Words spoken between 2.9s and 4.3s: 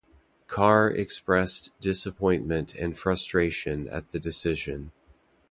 frustration at the